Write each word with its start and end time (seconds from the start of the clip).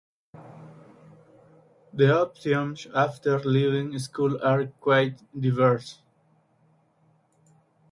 The 1.93 2.11
options 2.19 2.87
after 2.87 3.37
leaving 3.41 3.99
school 3.99 4.41
are 4.43 4.65
quite 4.65 5.21
diverse. 5.39 6.01